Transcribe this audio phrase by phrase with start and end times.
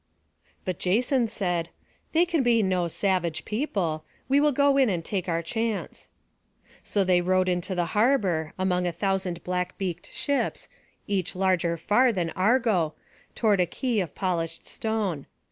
[0.65, 1.69] But Jason said:
[2.11, 4.03] "They can be no savage people.
[4.27, 6.09] We will go in and take our chance."
[6.81, 10.67] So they rowed into the harbour, among a thousand black beaked ships,
[11.05, 12.95] each larger far than Argo,
[13.35, 15.27] toward a quay of polished stone.